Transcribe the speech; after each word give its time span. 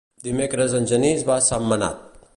Dimecres 0.27 0.73
en 0.79 0.89
Genís 0.93 1.23
va 1.31 1.37
a 1.37 1.47
Sentmenat. 1.49 2.25